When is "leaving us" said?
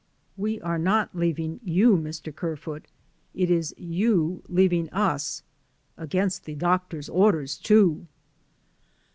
4.49-5.43